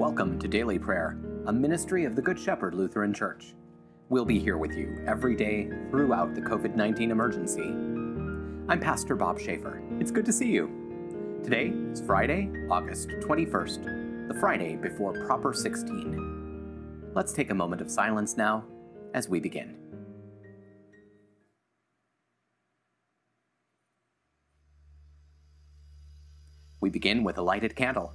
Welcome 0.00 0.38
to 0.38 0.48
Daily 0.48 0.78
Prayer, 0.78 1.18
a 1.44 1.52
ministry 1.52 2.06
of 2.06 2.16
the 2.16 2.22
Good 2.22 2.40
Shepherd 2.40 2.74
Lutheran 2.74 3.12
Church. 3.12 3.54
We'll 4.08 4.24
be 4.24 4.38
here 4.38 4.56
with 4.56 4.74
you 4.74 5.04
every 5.06 5.36
day 5.36 5.68
throughout 5.90 6.34
the 6.34 6.40
COVID 6.40 6.74
19 6.74 7.10
emergency. 7.10 7.60
I'm 8.70 8.80
Pastor 8.80 9.14
Bob 9.14 9.38
Schaefer. 9.38 9.82
It's 10.00 10.10
good 10.10 10.24
to 10.24 10.32
see 10.32 10.48
you. 10.48 11.40
Today 11.44 11.74
is 11.92 12.00
Friday, 12.00 12.50
August 12.70 13.10
21st, 13.10 14.28
the 14.28 14.40
Friday 14.40 14.74
before 14.76 15.12
Proper 15.26 15.52
16. 15.52 17.10
Let's 17.14 17.34
take 17.34 17.50
a 17.50 17.54
moment 17.54 17.82
of 17.82 17.90
silence 17.90 18.38
now 18.38 18.64
as 19.12 19.28
we 19.28 19.38
begin. 19.38 19.76
We 26.80 26.88
begin 26.88 27.22
with 27.22 27.36
a 27.36 27.42
lighted 27.42 27.76
candle. 27.76 28.14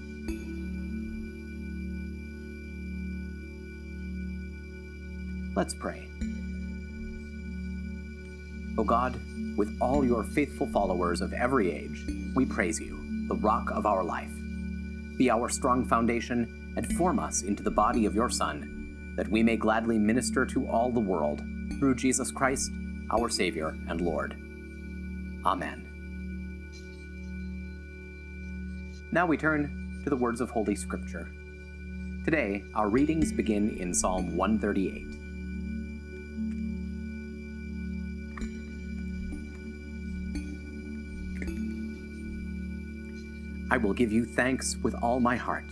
Let's 5.53 5.73
pray. 5.73 6.07
O 8.77 8.85
God, 8.85 9.19
with 9.57 9.77
all 9.81 10.05
your 10.05 10.23
faithful 10.23 10.65
followers 10.67 11.19
of 11.19 11.33
every 11.33 11.71
age, 11.71 12.05
we 12.33 12.45
praise 12.45 12.79
you, 12.79 13.27
the 13.27 13.35
rock 13.35 13.69
of 13.71 13.85
our 13.85 14.01
life. 14.01 14.31
Be 15.17 15.29
our 15.29 15.49
strong 15.49 15.85
foundation 15.85 16.73
and 16.77 16.95
form 16.95 17.19
us 17.19 17.41
into 17.41 17.63
the 17.63 17.71
body 17.71 18.05
of 18.05 18.15
your 18.15 18.29
Son, 18.29 19.13
that 19.17 19.27
we 19.27 19.43
may 19.43 19.57
gladly 19.57 19.99
minister 19.99 20.45
to 20.45 20.67
all 20.67 20.89
the 20.89 21.01
world 21.01 21.41
through 21.79 21.95
Jesus 21.95 22.31
Christ, 22.31 22.71
our 23.11 23.27
Savior 23.27 23.75
and 23.89 23.99
Lord. 23.99 24.37
Amen. 25.45 25.87
Now 29.11 29.25
we 29.25 29.35
turn 29.35 29.99
to 30.05 30.09
the 30.09 30.15
words 30.15 30.39
of 30.39 30.49
Holy 30.49 30.75
Scripture. 30.75 31.29
Today, 32.23 32.63
our 32.73 32.87
readings 32.87 33.33
begin 33.33 33.75
in 33.77 33.93
Psalm 33.93 34.37
138. 34.37 35.20
I 43.71 43.77
will 43.77 43.93
give 43.93 44.11
you 44.11 44.25
thanks 44.25 44.75
with 44.83 44.93
all 45.01 45.21
my 45.21 45.37
heart. 45.37 45.63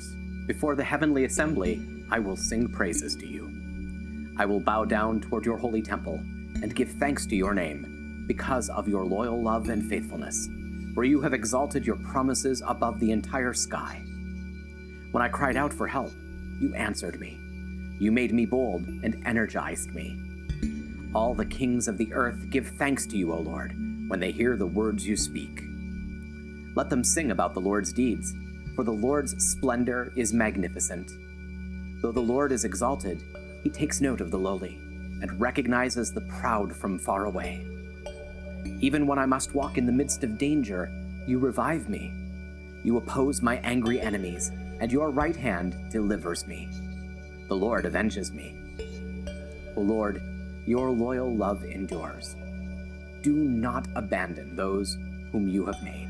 Before 0.48 0.74
the 0.74 0.86
heavenly 0.86 1.26
assembly, 1.26 1.82
I 2.10 2.18
will 2.18 2.38
sing 2.38 2.70
praises 2.70 3.14
to 3.18 3.28
you. 3.28 4.34
I 4.38 4.46
will 4.46 4.62
bow 4.62 4.86
down 4.86 5.20
toward 5.20 5.46
your 5.46 5.58
holy 5.58 5.82
temple 5.82 6.16
and 6.64 6.74
give 6.74 6.90
thanks 6.92 7.26
to 7.26 7.36
your 7.36 7.54
name 7.54 8.24
because 8.26 8.70
of 8.70 8.88
your 8.88 9.04
loyal 9.04 9.44
love 9.44 9.68
and 9.68 9.86
faithfulness, 9.90 10.48
for 10.94 11.04
you 11.04 11.20
have 11.20 11.34
exalted 11.34 11.86
your 11.86 11.98
promises 11.98 12.64
above 12.66 13.02
the 13.02 13.12
entire 13.12 13.54
sky. 13.54 14.02
When 15.12 15.22
I 15.22 15.28
cried 15.28 15.58
out 15.58 15.74
for 15.74 15.86
help, 15.86 16.14
you 16.62 16.74
answered 16.76 17.20
me. 17.20 17.38
You 18.00 18.14
made 18.14 18.34
me 18.34 18.46
bold 18.46 18.88
and 19.04 19.22
energized 19.26 19.94
me. 19.94 20.18
All 21.14 21.34
the 21.34 21.46
kings 21.46 21.90
of 21.90 21.98
the 21.98 22.14
earth 22.14 22.50
give 22.50 22.70
thanks 22.78 23.06
to 23.08 23.18
you, 23.18 23.34
O 23.34 23.40
Lord, 23.40 23.74
when 24.08 24.22
they 24.22 24.32
hear 24.32 24.56
the 24.56 24.68
words 24.68 25.06
you 25.06 25.18
speak. 25.18 25.64
Let 26.76 26.90
them 26.90 27.04
sing 27.04 27.32
about 27.32 27.54
the 27.54 27.62
Lord's 27.62 27.92
deeds, 27.92 28.34
for 28.76 28.84
the 28.84 28.92
Lord's 28.92 29.44
splendor 29.44 30.14
is 30.16 30.34
magnificent. 30.34 31.12
Though 32.02 32.12
the 32.12 32.20
Lord 32.22 32.52
is 32.52 32.64
exalted, 32.64 33.24
he 33.64 33.70
takes 33.70 34.02
note 34.02 34.22
of 34.22 34.32
the 34.32 34.40
lowly 34.40 34.80
and 35.22 35.40
recognizes 35.40 36.14
the 36.14 36.22
proud 36.22 36.76
from 36.76 36.98
far 36.98 37.26
away. 37.26 37.66
Even 38.80 39.06
when 39.06 39.20
I 39.20 39.26
must 39.26 39.54
walk 39.54 39.78
in 39.78 39.86
the 39.86 39.92
midst 39.92 40.24
of 40.24 40.38
danger, 40.38 40.90
you 41.28 41.40
revive 41.40 41.90
me. 41.90 42.14
You 42.84 42.98
oppose 42.98 43.42
my 43.42 43.58
angry 43.58 44.00
enemies, 44.00 44.52
and 44.80 44.92
your 44.92 45.10
right 45.10 45.36
hand 45.36 45.76
delivers 45.92 46.48
me. 46.48 46.70
The 47.50 47.56
Lord 47.56 47.86
avenges 47.86 48.32
me. 48.32 48.58
O 49.76 49.82
Lord, 49.82 50.22
your 50.66 50.92
loyal 50.92 51.36
love 51.36 51.64
endures. 51.64 52.36
Do 53.22 53.34
not 53.34 53.88
abandon 53.96 54.56
those 54.56 54.98
whom 55.32 55.50
you 55.50 55.66
have 55.66 55.84
made. 55.84 56.10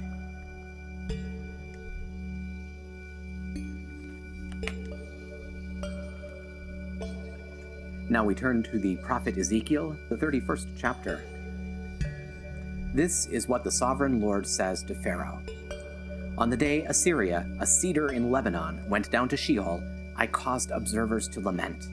Now 8.11 8.23
we 8.25 8.33
turn 8.33 8.63
to 8.63 8.79
the 8.79 8.95
prophet 8.97 9.37
Ezekiel, 9.37 9.95
the 10.09 10.17
31st 10.17 10.65
chapter. 10.75 11.23
This 12.91 13.27
is 13.27 13.47
what 13.47 13.63
the 13.63 13.71
sovereign 13.71 14.19
Lord 14.19 14.47
says 14.47 14.81
to 14.85 14.95
Pharaoh 14.95 15.39
On 16.35 16.49
the 16.49 16.57
day 16.57 16.85
Assyria, 16.85 17.47
a 17.59 17.67
cedar 17.67 18.11
in 18.11 18.31
Lebanon, 18.31 18.81
went 18.89 19.11
down 19.11 19.29
to 19.29 19.37
Sheol, 19.37 19.83
I 20.15 20.25
caused 20.25 20.71
observers 20.71 21.27
to 21.27 21.39
lament. 21.39 21.87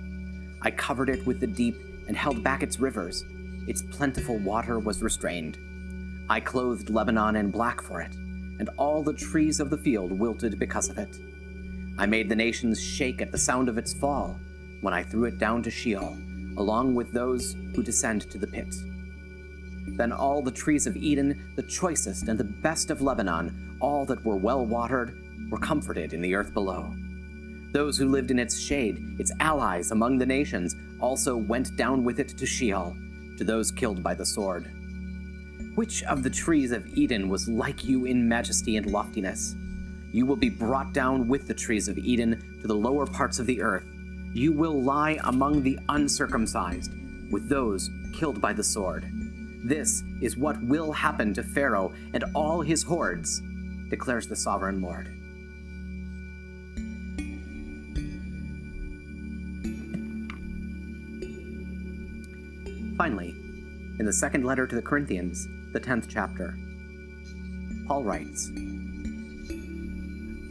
I 0.63 0.71
covered 0.71 1.11
it 1.11 1.27
with 1.27 1.39
the 1.39 1.47
deep 1.47 1.77
and 2.09 2.17
held 2.17 2.43
back 2.43 2.63
its 2.63 2.81
rivers. 2.81 3.23
Its 3.69 3.83
plentiful 3.83 4.39
water 4.39 4.79
was 4.79 5.03
restrained. 5.03 5.59
I 6.31 6.41
clothed 6.41 6.89
Lebanon 6.89 7.37
in 7.37 7.51
black 7.51 7.83
for 7.83 8.01
it, 8.01 8.15
and 8.15 8.71
all 8.79 9.03
the 9.03 9.13
trees 9.13 9.61
of 9.61 9.69
the 9.69 9.77
field 9.77 10.19
wilted 10.19 10.59
because 10.59 10.89
of 10.89 10.97
it. 10.97 11.15
I 11.99 12.07
made 12.07 12.31
the 12.31 12.37
nations 12.37 12.83
shake 12.83 13.21
at 13.21 13.33
the 13.33 13.39
sound 13.39 13.69
of 13.69 13.77
its 13.77 13.93
fall 13.93 14.41
when 14.87 14.95
I 14.95 15.03
threw 15.03 15.25
it 15.25 15.37
down 15.37 15.65
to 15.65 15.69
Sheol, 15.69 16.17
along 16.59 16.95
with 16.95 17.11
those 17.11 17.57
who 17.75 17.83
descend 17.83 18.31
to 18.31 18.39
the 18.39 18.47
pit. 18.47 18.73
Then 19.97 20.13
all 20.13 20.41
the 20.41 20.53
trees 20.53 20.87
of 20.87 20.97
Eden, 20.97 21.51
the 21.57 21.65
choicest 21.65 22.29
and 22.29 22.39
the 22.39 22.45
best 22.45 22.93
of 22.93 23.03
Lebanon, 23.03 23.77
all 23.81 24.07
that 24.07 24.25
were 24.25 24.37
well 24.37 24.65
watered, 24.65 25.19
were 25.51 25.59
comforted 25.59 26.13
in 26.13 26.23
the 26.23 26.37
earth 26.37 26.55
below. 26.55 26.95
Those 27.73 27.99
who 27.99 28.09
lived 28.09 28.31
in 28.31 28.39
its 28.39 28.61
shade, 28.61 29.17
its 29.19 29.33
allies 29.41 29.91
among 29.91 30.19
the 30.19 30.25
nations, 30.25 30.77
also 31.01 31.37
went 31.37 31.77
down 31.77 32.05
with 32.05 32.21
it 32.21 32.29
to 32.39 32.47
Sheol, 32.47 32.97
to 33.39 33.43
those 33.43 33.73
killed 33.73 34.05
by 34.05 34.15
the 34.15 34.25
sword. 34.25 34.71
Which 35.75 36.05
of 36.05 36.23
the 36.23 36.31
trees 36.31 36.71
of 36.71 36.87
Eden 36.97 37.29
was 37.29 37.49
like 37.49 37.85
you 37.85 38.05
in 38.05 38.29
majesty 38.29 38.77
and 38.77 38.87
loftiness? 38.87 39.57
You 40.13 40.27
will 40.27 40.37
be 40.37 40.49
brought 40.49 40.93
down 40.93 41.27
with 41.27 41.49
the 41.49 41.55
trees 41.55 41.89
of 41.89 41.99
Eden 41.99 42.61
to 42.63 42.69
the 42.69 42.77
lower 42.77 43.05
parts 43.05 43.41
of 43.41 43.47
the 43.47 43.61
earth 43.61 43.85
you 44.37 44.53
will 44.53 44.83
lie 44.83 45.19
among 45.25 45.63
the 45.63 45.79
uncircumcised, 45.89 46.93
with 47.31 47.49
those 47.49 47.89
killed 48.13 48.39
by 48.39 48.53
the 48.53 48.63
sword. 48.63 49.11
This 49.65 50.03
is 50.21 50.37
what 50.37 50.63
will 50.63 50.93
happen 50.93 51.33
to 51.35 51.43
Pharaoh 51.43 51.95
and 52.13 52.23
all 52.35 52.61
his 52.61 52.83
hordes, 52.83 53.41
declares 53.89 54.27
the 54.27 54.37
sovereign 54.37 54.83
Lord. 54.83 55.07
Finally, 62.99 63.31
in 63.99 64.05
the 64.05 64.13
second 64.13 64.45
letter 64.45 64.67
to 64.67 64.77
the 64.77 64.83
Corinthians, 64.83 65.49
the 65.73 65.81
10th 65.81 66.09
chapter, 66.11 66.55
Paul 67.87 68.05
writes, 68.05 68.51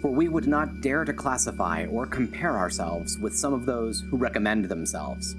for 0.06 0.12
we 0.12 0.30
would 0.30 0.46
not 0.46 0.82
dare 0.82 1.04
to 1.04 1.12
classify 1.12 1.84
or 1.88 2.06
compare 2.06 2.60
ourselves 2.60 3.18
with 3.18 3.36
some 3.36 3.54
of 3.56 3.66
those 3.66 4.02
who 4.02 4.18
recommend 4.18 4.66
themselves. 4.66 5.36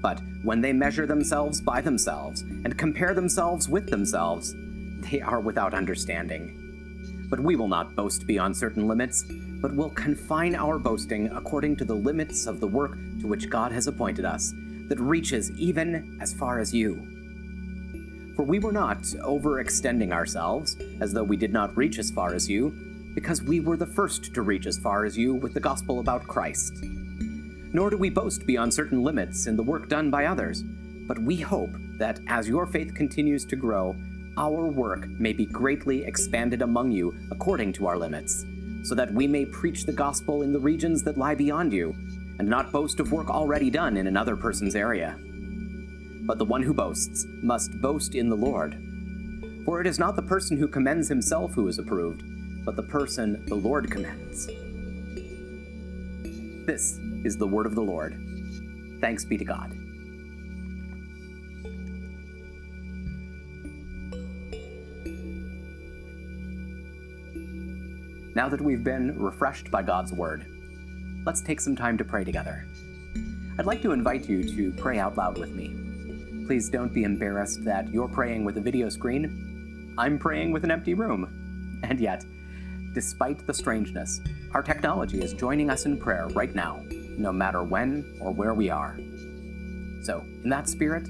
But 0.00 0.18
when 0.42 0.62
they 0.62 0.72
measure 0.72 1.04
themselves 1.04 1.60
by 1.60 1.82
themselves 1.82 2.40
and 2.40 2.78
compare 2.78 3.12
themselves 3.12 3.68
with 3.68 3.90
themselves, 3.90 4.54
they 5.00 5.20
are 5.20 5.40
without 5.40 5.74
understanding. 5.74 7.26
But 7.28 7.40
we 7.40 7.54
will 7.54 7.68
not 7.68 7.94
boast 7.94 8.26
beyond 8.26 8.56
certain 8.56 8.88
limits, 8.88 9.26
but 9.60 9.76
will 9.76 9.90
confine 9.90 10.54
our 10.54 10.78
boasting 10.78 11.30
according 11.30 11.76
to 11.76 11.84
the 11.84 11.94
limits 11.94 12.46
of 12.46 12.60
the 12.60 12.66
work 12.66 12.96
to 13.20 13.26
which 13.26 13.50
God 13.50 13.72
has 13.72 13.88
appointed 13.88 14.24
us, 14.24 14.54
that 14.88 15.00
reaches 15.00 15.50
even 15.58 16.16
as 16.18 16.32
far 16.32 16.60
as 16.60 16.72
you. 16.72 16.96
For 18.36 18.42
we 18.42 18.58
were 18.58 18.72
not 18.72 19.02
overextending 19.02 20.12
ourselves, 20.12 20.78
as 21.02 21.12
though 21.12 21.24
we 21.24 21.36
did 21.36 21.52
not 21.52 21.76
reach 21.76 21.98
as 21.98 22.10
far 22.10 22.32
as 22.32 22.48
you 22.48 22.88
because 23.14 23.42
we 23.42 23.60
were 23.60 23.76
the 23.76 23.86
first 23.86 24.32
to 24.34 24.42
reach 24.42 24.66
as 24.66 24.78
far 24.78 25.04
as 25.04 25.16
you 25.16 25.34
with 25.34 25.54
the 25.54 25.60
gospel 25.60 26.00
about 26.00 26.26
Christ. 26.26 26.84
Nor 27.72 27.90
do 27.90 27.96
we 27.96 28.10
boast 28.10 28.46
beyond 28.46 28.72
certain 28.72 29.02
limits 29.02 29.46
in 29.46 29.56
the 29.56 29.62
work 29.62 29.88
done 29.88 30.10
by 30.10 30.26
others, 30.26 30.62
but 31.06 31.18
we 31.18 31.36
hope 31.36 31.70
that 31.98 32.20
as 32.28 32.48
your 32.48 32.66
faith 32.66 32.94
continues 32.94 33.44
to 33.46 33.56
grow, 33.56 33.96
our 34.36 34.66
work 34.66 35.08
may 35.08 35.32
be 35.32 35.46
greatly 35.46 36.04
expanded 36.04 36.62
among 36.62 36.90
you 36.90 37.14
according 37.30 37.72
to 37.74 37.86
our 37.86 37.98
limits, 37.98 38.44
so 38.82 38.94
that 38.94 39.12
we 39.12 39.26
may 39.26 39.44
preach 39.44 39.84
the 39.84 39.92
gospel 39.92 40.42
in 40.42 40.52
the 40.52 40.58
regions 40.60 41.02
that 41.02 41.18
lie 41.18 41.34
beyond 41.34 41.72
you, 41.72 41.94
and 42.38 42.48
not 42.48 42.72
boast 42.72 42.98
of 42.98 43.12
work 43.12 43.28
already 43.28 43.70
done 43.70 43.96
in 43.96 44.06
another 44.06 44.36
person's 44.36 44.74
area. 44.74 45.16
but 46.24 46.38
the 46.38 46.44
one 46.44 46.62
who 46.62 46.72
boasts 46.72 47.26
must 47.42 47.80
boast 47.80 48.14
in 48.14 48.28
the 48.28 48.36
Lord. 48.36 48.80
For 49.64 49.80
it 49.80 49.86
is 49.86 49.98
not 49.98 50.16
the 50.16 50.22
person 50.22 50.56
who 50.56 50.68
commends 50.68 51.08
himself 51.08 51.52
who 51.52 51.68
is 51.68 51.78
approved, 51.78 52.22
but 52.64 52.76
the 52.76 52.82
person 52.82 53.44
the 53.46 53.54
Lord 53.54 53.90
commends. 53.90 54.46
This 56.66 56.98
is 57.24 57.36
the 57.36 57.46
word 57.46 57.66
of 57.66 57.74
the 57.74 57.82
Lord. 57.82 58.16
Thanks 59.00 59.24
be 59.24 59.36
to 59.38 59.44
God. 59.44 59.72
Now 68.34 68.48
that 68.48 68.60
we've 68.60 68.82
been 68.82 69.18
refreshed 69.18 69.70
by 69.70 69.82
God's 69.82 70.12
word, 70.12 70.46
let's 71.26 71.42
take 71.42 71.60
some 71.60 71.76
time 71.76 71.98
to 71.98 72.04
pray 72.04 72.24
together. 72.24 72.66
I'd 73.58 73.66
like 73.66 73.82
to 73.82 73.92
invite 73.92 74.28
you 74.28 74.42
to 74.56 74.72
pray 74.72 74.98
out 74.98 75.16
loud 75.16 75.36
with 75.36 75.50
me. 75.50 76.46
Please 76.46 76.70
don't 76.70 76.94
be 76.94 77.04
embarrassed 77.04 77.64
that 77.64 77.92
you're 77.92 78.08
praying 78.08 78.44
with 78.44 78.56
a 78.56 78.60
video 78.60 78.88
screen. 78.88 79.94
I'm 79.98 80.18
praying 80.18 80.52
with 80.52 80.64
an 80.64 80.70
empty 80.70 80.94
room. 80.94 81.80
And 81.82 82.00
yet, 82.00 82.24
despite 82.92 83.46
the 83.46 83.54
strangeness, 83.54 84.20
our 84.52 84.62
technology 84.62 85.22
is 85.22 85.32
joining 85.32 85.70
us 85.70 85.86
in 85.86 85.98
prayer 85.98 86.28
right 86.28 86.54
now, 86.54 86.82
no 87.16 87.32
matter 87.32 87.62
when 87.62 88.18
or 88.20 88.32
where 88.32 88.54
we 88.54 88.70
are. 88.70 88.96
So, 90.02 90.24
in 90.42 90.50
that 90.50 90.68
spirit, 90.68 91.08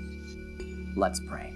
let's 0.96 1.20
pray. 1.20 1.54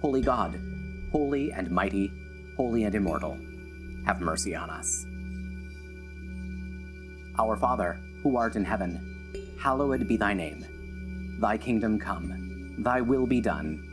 Holy 0.00 0.20
God, 0.20 0.60
holy 1.12 1.52
and 1.52 1.70
mighty, 1.70 2.12
holy 2.56 2.84
and 2.84 2.94
immortal, 2.94 3.38
have 4.04 4.20
mercy 4.20 4.54
on 4.54 4.68
us. 4.68 5.06
Our 7.38 7.56
Father, 7.56 8.00
who 8.22 8.36
art 8.36 8.56
in 8.56 8.64
heaven, 8.64 9.56
hallowed 9.60 10.06
be 10.08 10.16
thy 10.16 10.34
name. 10.34 11.38
Thy 11.40 11.56
kingdom 11.56 11.98
come, 11.98 12.74
thy 12.78 13.00
will 13.00 13.26
be 13.26 13.40
done, 13.40 13.91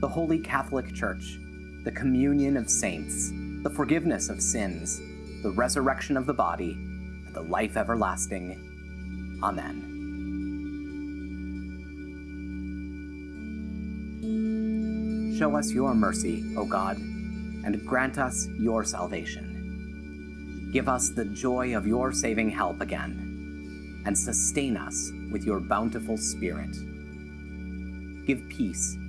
the 0.00 0.08
Holy 0.08 0.38
Catholic 0.38 0.94
Church, 0.94 1.38
the 1.84 1.92
communion 1.92 2.56
of 2.56 2.70
saints, 2.70 3.30
the 3.62 3.68
forgiveness 3.68 4.30
of 4.30 4.40
sins, 4.40 4.98
the 5.42 5.50
resurrection 5.50 6.16
of 6.16 6.24
the 6.24 6.32
body, 6.32 6.72
and 6.72 7.34
the 7.34 7.42
life 7.42 7.76
everlasting. 7.76 9.38
Amen. 9.42 9.86
Show 15.38 15.54
us 15.54 15.70
your 15.70 15.94
mercy, 15.94 16.54
O 16.56 16.64
God, 16.64 16.96
and 16.96 17.86
grant 17.86 18.18
us 18.18 18.46
your 18.58 18.84
salvation. 18.84 20.70
Give 20.72 20.88
us 20.88 21.10
the 21.10 21.26
joy 21.26 21.76
of 21.76 21.86
your 21.86 22.10
saving 22.10 22.48
help 22.48 22.80
again 22.80 24.02
and 24.06 24.16
sustain 24.16 24.78
us 24.78 25.12
with 25.30 25.44
your 25.44 25.60
bountiful 25.60 26.16
Spirit. 26.16 26.74
Give 28.26 28.48
peace 28.48 28.96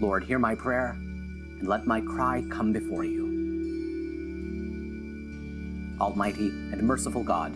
Lord, 0.00 0.24
hear 0.24 0.38
my 0.38 0.54
prayer, 0.54 0.96
and 1.58 1.68
let 1.68 1.86
my 1.86 2.00
cry 2.00 2.44
come 2.50 2.72
before 2.72 3.04
you. 3.04 3.24
Almighty 6.00 6.48
and 6.48 6.82
merciful 6.82 7.22
God, 7.22 7.54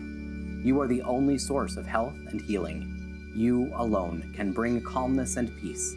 you 0.65 0.81
are 0.81 0.87
the 0.87 1.03
only 1.03 1.37
source 1.39 1.77
of 1.77 1.87
health 1.87 2.15
and 2.29 2.41
healing. 2.41 3.33
You 3.35 3.73
alone 3.75 4.33
can 4.35 4.53
bring 4.53 4.81
calmness 4.81 5.37
and 5.37 5.55
peace. 5.61 5.97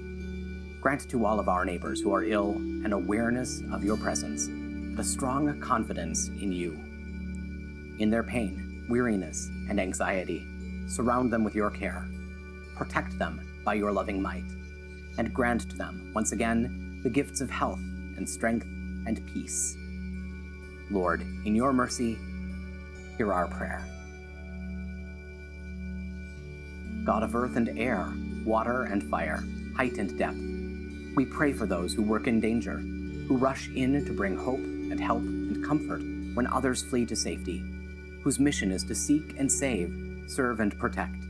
Grant 0.81 1.07
to 1.09 1.25
all 1.25 1.39
of 1.39 1.47
our 1.47 1.63
neighbors 1.63 2.01
who 2.01 2.13
are 2.13 2.23
ill 2.23 2.53
an 2.83 2.93
awareness 2.93 3.61
of 3.71 3.83
your 3.83 3.97
presence 3.97 4.47
and 4.47 4.99
a 4.99 5.03
strong 5.03 5.59
confidence 5.59 6.29
in 6.29 6.51
you. 6.51 6.73
In 7.99 8.09
their 8.09 8.23
pain, 8.23 8.85
weariness, 8.89 9.49
and 9.69 9.79
anxiety, 9.79 10.45
surround 10.87 11.31
them 11.31 11.43
with 11.43 11.53
your 11.53 11.69
care. 11.69 12.07
Protect 12.75 13.17
them 13.19 13.39
by 13.63 13.75
your 13.75 13.91
loving 13.91 14.21
might, 14.21 14.43
and 15.17 15.33
grant 15.33 15.69
to 15.69 15.77
them, 15.77 16.11
once 16.13 16.31
again, 16.31 16.99
the 17.03 17.09
gifts 17.09 17.41
of 17.41 17.49
health 17.49 17.79
and 18.17 18.27
strength 18.27 18.65
and 19.05 19.25
peace. 19.33 19.75
Lord, 20.89 21.21
in 21.45 21.55
your 21.55 21.73
mercy, 21.73 22.17
hear 23.17 23.33
our 23.33 23.47
prayer. 23.47 23.85
God 27.03 27.23
of 27.23 27.35
earth 27.35 27.55
and 27.55 27.77
air, 27.79 28.13
water 28.45 28.83
and 28.83 29.03
fire, 29.03 29.43
height 29.75 29.97
and 29.97 30.17
depth, 30.17 30.37
we 31.15 31.25
pray 31.25 31.53
for 31.53 31.65
those 31.65 31.93
who 31.93 32.03
work 32.03 32.27
in 32.27 32.39
danger, 32.39 32.77
who 32.77 33.37
rush 33.37 33.69
in 33.69 34.05
to 34.05 34.13
bring 34.13 34.37
hope 34.37 34.59
and 34.59 34.99
help 34.99 35.21
and 35.21 35.65
comfort 35.65 36.01
when 36.35 36.47
others 36.47 36.83
flee 36.83 37.05
to 37.05 37.15
safety, 37.15 37.63
whose 38.23 38.39
mission 38.39 38.71
is 38.71 38.83
to 38.83 38.95
seek 38.95 39.35
and 39.37 39.51
save 39.51 39.91
serve, 40.31 40.59
and 40.61 40.77
protect, 40.79 41.23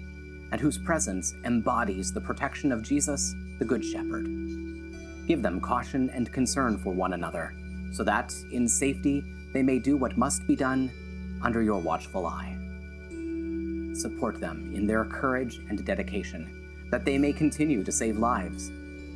and 0.52 0.62
whose 0.62 0.78
presence 0.78 1.34
embodies 1.44 2.14
the 2.14 2.22
protection 2.22 2.72
of 2.72 2.84
Jesus, 2.84 3.34
the 3.62 3.66
Good 3.66 3.86
Shepherd. 3.86 4.26
Give 5.28 5.44
them 5.44 5.62
caution 5.62 6.10
and 6.10 6.34
concern 6.34 6.80
for 6.80 6.92
one 6.94 7.14
another, 7.14 7.54
so 7.92 8.04
that, 8.04 8.34
in 8.52 8.68
safety, 8.68 9.24
they 9.54 9.62
may 9.62 9.78
do 9.78 9.96
what 9.96 10.18
must 10.18 10.48
be 10.48 10.56
done 10.56 10.90
under 11.44 11.62
your 11.62 11.80
watchful 11.80 12.26
eye. 12.26 12.58
Support 13.94 14.40
them 14.40 14.72
in 14.74 14.88
their 14.88 15.06
courage 15.06 15.60
and 15.70 15.86
dedication, 15.86 16.88
that 16.90 17.06
they 17.06 17.20
may 17.20 17.32
continue 17.32 17.84
to 17.84 17.92
save 17.92 18.18
lives, 18.18 18.72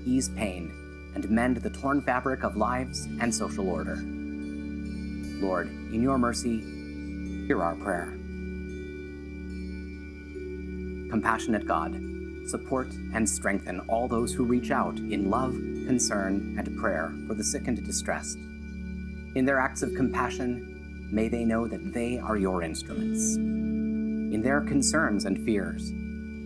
ease 0.06 0.30
pain, 0.30 0.72
and 1.16 1.28
mend 1.28 1.58
the 1.58 1.72
torn 1.72 2.00
fabric 2.00 2.44
of 2.44 2.56
lives 2.56 3.08
and 3.20 3.34
social 3.34 3.68
order. 3.68 3.96
Lord, 5.42 5.70
in 5.92 6.04
your 6.04 6.20
mercy, 6.20 6.60
hear 7.48 7.64
our 7.64 7.74
prayer. 7.74 8.12
Compassionate 11.10 11.66
God, 11.66 12.00
support 12.48 12.88
and 13.14 13.28
strengthen 13.28 13.80
all 13.82 14.08
those 14.08 14.34
who 14.34 14.44
reach 14.44 14.72
out 14.72 14.98
in 14.98 15.30
love, 15.30 15.54
concern, 15.88 16.56
and 16.58 16.78
prayer 16.78 17.14
for 17.28 17.34
the 17.34 17.44
sick 17.44 17.68
and 17.68 17.84
distressed. 17.84 18.38
In 19.36 19.46
their 19.46 19.60
acts 19.60 19.82
of 19.82 19.94
compassion, 19.94 21.10
may 21.12 21.28
they 21.28 21.44
know 21.44 21.68
that 21.68 21.94
they 21.94 22.20
are 22.20 22.38
your 22.38 22.62
instruments. 22.62 23.36
In 23.36 24.42
their 24.42 24.62
concerns 24.62 25.26
and 25.26 25.44
fears, 25.44 25.92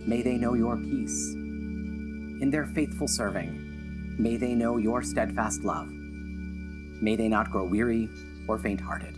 may 0.06 0.22
they 0.22 0.36
know 0.36 0.54
your 0.54 0.76
peace. 0.76 1.32
In 1.32 2.50
their 2.50 2.66
faithful 2.66 3.08
serving, 3.08 4.16
may 4.18 4.36
they 4.36 4.54
know 4.54 4.76
your 4.76 5.02
steadfast 5.02 5.62
love. 5.62 5.88
May 5.88 7.16
they 7.16 7.28
not 7.28 7.50
grow 7.50 7.64
weary 7.64 8.08
or 8.48 8.58
faint 8.58 8.80
hearted. 8.80 9.16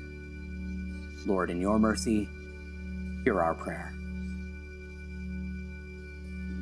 Lord, 1.27 1.51
in 1.51 1.61
your 1.61 1.79
mercy, 1.79 2.29
hear 3.25 3.41
our 3.41 3.55
prayer 3.55 3.93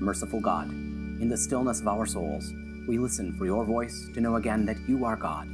merciful 0.01 0.41
God, 0.41 0.71
in 0.71 1.29
the 1.29 1.37
stillness 1.37 1.81
of 1.81 1.89
our 1.89 2.07
souls, 2.07 2.53
we 2.89 2.99
listen 2.99 3.33
for 3.35 3.45
your 3.45 3.65
voice 3.65 4.09
to 4.15 4.21
know 4.21 4.37
again 4.37 4.65
that 4.67 4.79
you 4.89 5.05
are 5.05 5.17
God. 5.17 5.49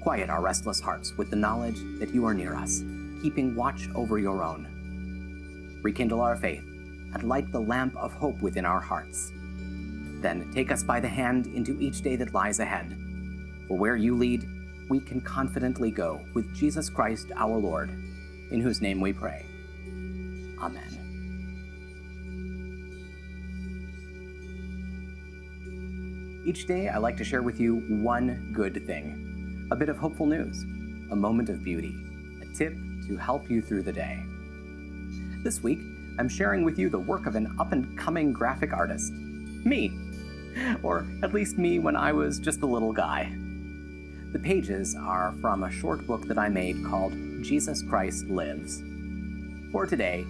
Quiet 0.00 0.30
our 0.30 0.40
restless 0.40 0.80
hearts 0.80 1.16
with 1.16 1.30
the 1.30 1.36
knowledge 1.36 1.78
that 1.98 2.14
you 2.14 2.24
are 2.26 2.34
near 2.34 2.54
us, 2.54 2.82
keeping 3.22 3.54
watch 3.54 3.88
over 3.94 4.18
your 4.18 4.44
own. 4.44 5.80
Rekindle 5.82 6.20
our 6.20 6.36
faith 6.36 6.64
and 7.14 7.24
light 7.24 7.50
the 7.50 7.60
lamp 7.60 7.96
of 7.96 8.12
hope 8.12 8.38
within 8.40 8.64
our 8.64 8.80
hearts. 8.80 9.32
Then 10.20 10.50
take 10.52 10.70
us 10.70 10.82
by 10.82 11.00
the 11.00 11.08
hand 11.08 11.46
into 11.46 11.78
each 11.80 12.02
day 12.02 12.16
that 12.16 12.34
lies 12.34 12.60
ahead. 12.60 12.96
For 13.66 13.76
where 13.76 13.96
you 13.96 14.16
lead, 14.16 14.46
we 14.88 15.00
can 15.00 15.20
confidently 15.20 15.90
go 15.90 16.24
with 16.34 16.54
Jesus 16.54 16.88
Christ 16.88 17.28
our 17.36 17.56
Lord, 17.56 17.90
in 18.50 18.60
whose 18.60 18.80
name 18.80 19.00
we 19.00 19.12
pray. 19.12 19.44
Amen. 20.60 21.07
Each 26.44 26.66
day, 26.66 26.88
I 26.88 26.98
like 26.98 27.16
to 27.18 27.24
share 27.24 27.42
with 27.42 27.60
you 27.60 27.80
one 28.02 28.50
good 28.52 28.86
thing 28.86 29.68
a 29.70 29.76
bit 29.76 29.88
of 29.88 29.98
hopeful 29.98 30.24
news, 30.24 30.62
a 31.10 31.16
moment 31.16 31.50
of 31.50 31.62
beauty, 31.62 31.94
a 32.40 32.46
tip 32.54 32.72
to 33.06 33.16
help 33.16 33.50
you 33.50 33.60
through 33.60 33.82
the 33.82 33.92
day. 33.92 34.22
This 35.42 35.62
week, 35.62 35.80
I'm 36.18 36.28
sharing 36.28 36.64
with 36.64 36.78
you 36.78 36.88
the 36.88 36.98
work 36.98 37.26
of 37.26 37.34
an 37.34 37.54
up 37.60 37.72
and 37.72 37.98
coming 37.98 38.32
graphic 38.32 38.72
artist. 38.72 39.12
Me. 39.12 39.98
Or 40.82 41.06
at 41.22 41.34
least 41.34 41.58
me 41.58 41.78
when 41.80 41.96
I 41.96 42.12
was 42.12 42.38
just 42.38 42.62
a 42.62 42.66
little 42.66 42.92
guy. 42.92 43.30
The 44.32 44.38
pages 44.38 44.96
are 44.96 45.34
from 45.40 45.64
a 45.64 45.70
short 45.70 46.06
book 46.06 46.26
that 46.28 46.38
I 46.38 46.48
made 46.48 46.84
called 46.84 47.12
Jesus 47.42 47.82
Christ 47.82 48.26
Lives. 48.26 48.82
For 49.70 49.86
today, 49.86 50.24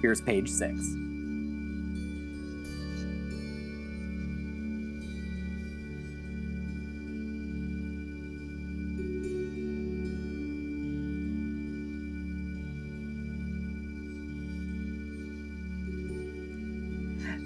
here's 0.00 0.20
page 0.20 0.50
six. 0.50 0.94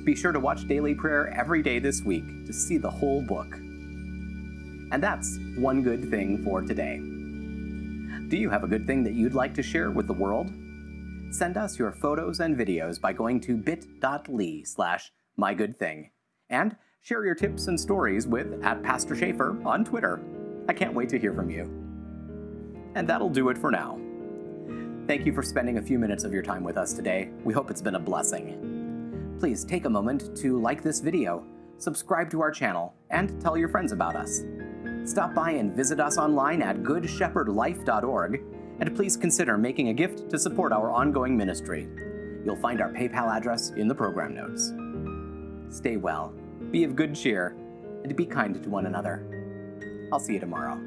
Be 0.05 0.15
sure 0.15 0.33
to 0.33 0.41
watch 0.41 0.69
Daily 0.69 0.95
Prayer 0.95 1.29
every 1.29 1.63
day 1.63 1.79
this 1.79 2.03
week 2.03 2.25
to 2.47 2.53
see 2.53 2.77
the 2.77 2.91
whole 2.91 3.23
book. 3.23 3.55
And 3.55 5.03
that's 5.03 5.39
one 5.57 5.83
good 5.83 6.11
thing 6.11 6.45
for 6.45 6.61
today. 6.61 6.99
Do 8.29 8.37
you 8.37 8.51
have 8.51 8.65
a 8.65 8.69
good 8.69 8.87
thing 8.87 9.03
that 9.05 9.15
you'd 9.15 9.33
like 9.33 9.55
to 9.55 9.63
share 9.63 9.91
with 9.91 10.07
the 10.07 10.13
world? 10.13 10.51
Send 11.31 11.57
us 11.57 11.79
your 11.79 11.91
photos 11.91 12.41
and 12.41 12.55
videos 12.55 13.01
by 13.01 13.15
going 13.15 13.41
to 13.41 13.57
bit.ly 13.57 14.63
slash 14.65 15.11
mygoodthing. 15.39 16.11
And 16.51 16.77
share 17.01 17.25
your 17.25 17.35
tips 17.35 17.67
and 17.69 17.81
stories 17.81 18.27
with 18.27 18.63
at 18.63 18.83
Pastor 18.83 19.17
Schaefer 19.17 19.59
on 19.65 19.87
Twitter. 19.87 20.21
I 20.69 20.75
can't 20.75 20.95
wait 20.95 21.09
to 21.11 21.19
hear 21.19 21.33
from 21.33 21.49
you. 21.49 21.63
And 22.95 23.09
that'll 23.09 23.31
do 23.31 23.49
it 23.49 23.57
for 23.57 23.71
now. 23.71 23.99
Thank 25.07 25.25
you 25.25 25.33
for 25.33 25.43
spending 25.43 25.79
a 25.79 25.83
few 25.83 25.99
minutes 25.99 26.25
of 26.25 26.33
your 26.33 26.43
time 26.43 26.63
with 26.63 26.77
us 26.77 26.93
today. 26.93 27.31
We 27.43 27.55
hope 27.55 27.71
it's 27.71 27.83
been 27.83 27.95
a 27.95 28.01
blessing 28.01 28.84
please 29.39 29.65
take 29.65 29.85
a 29.85 29.91
moment 29.91 30.37
to 30.39 30.61
like 30.61 30.83
this 30.83 31.01
video, 31.01 31.45
subscribe 31.79 32.31
to 32.31 32.41
our 32.41 32.51
channel, 32.51 32.95
and 33.11 33.41
tell 33.41 33.57
your 33.57 33.69
friends 33.69 33.93
about 33.93 34.17
us. 34.17 34.43
Stop 35.05 35.35
by 35.35 35.51
and 35.53 35.75
visit 35.75 36.01
us 36.01 36.19
online 36.19 36.63
at 36.63 36.83
goodshepherdlife.org, 36.83 38.43
and 38.81 38.97
please 38.97 39.17
consider 39.17 39.59
making 39.59 39.89
a 39.89 39.95
gift 39.95 40.31
to 40.31 40.39
support 40.39 40.73
our 40.73 40.91
ongoing 40.91 41.37
ministry. 41.37 41.89
You'll 42.45 42.57
find 42.57 42.81
our 42.81 42.93
PayPal 42.93 43.35
address 43.35 43.71
in 43.71 43.89
the 43.89 43.95
program 43.95 44.35
notes. 44.35 44.73
Stay 45.77 45.97
well, 45.97 46.33
be 46.71 46.85
of 46.85 46.97
good 46.97 47.15
cheer, 47.15 47.57
and 48.03 48.15
be 48.17 48.27
kind 48.27 48.63
to 48.63 48.71
one 48.71 48.87
another. 48.87 49.27
I'll 50.13 50.21
see 50.21 50.35
you 50.35 50.41
tomorrow. 50.41 50.81